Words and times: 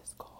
is 0.00 0.14
called 0.18 0.31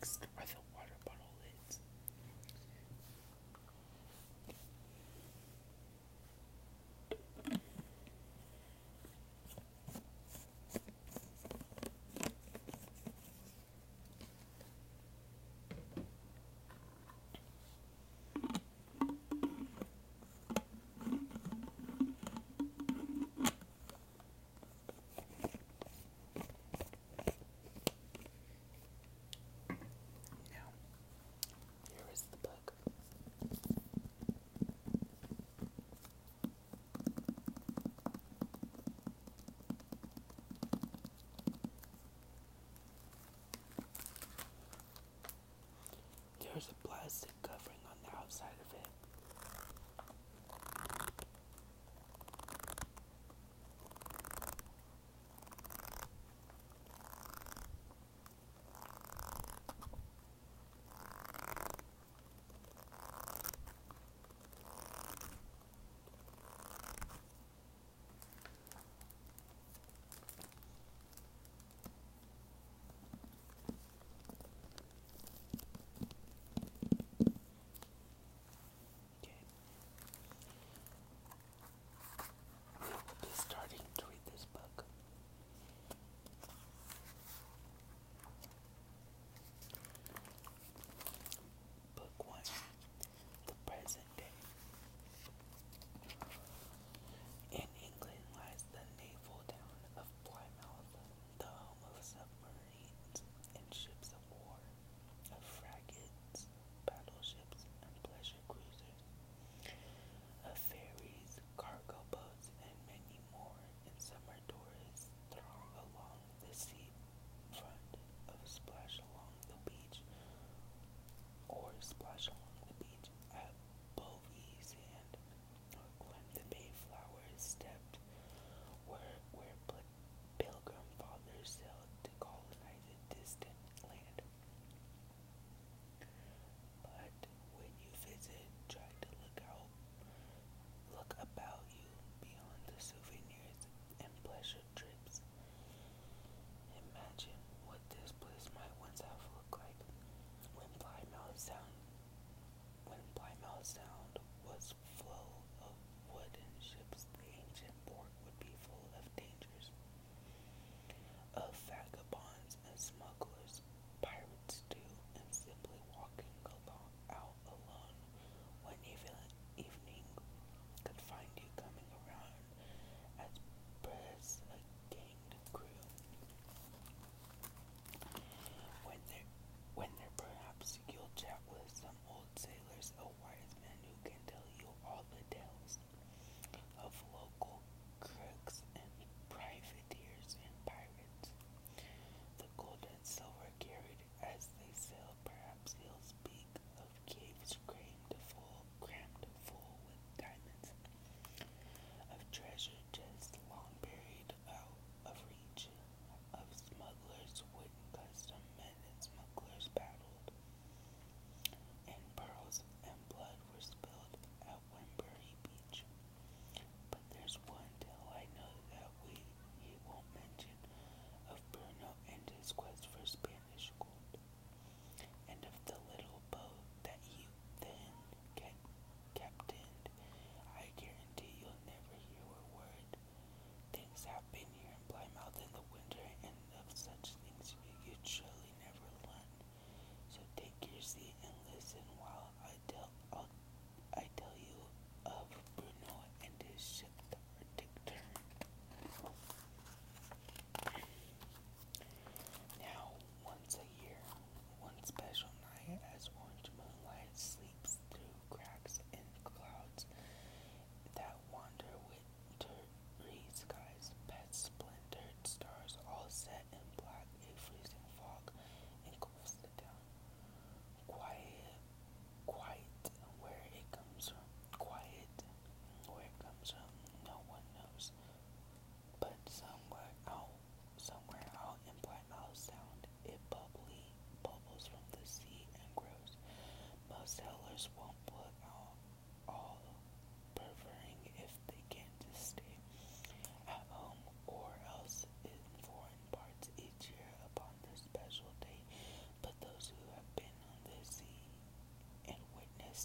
next. 0.00 0.37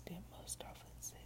Witnessed 0.02 0.10
most 0.42 0.64
often 0.64 0.92
say 1.02 1.23